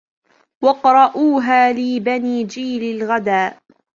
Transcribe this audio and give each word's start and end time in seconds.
واقرأوها 0.63 1.71
لبني 1.73 2.41
الجيل 2.41 3.03
غدا 3.03 3.57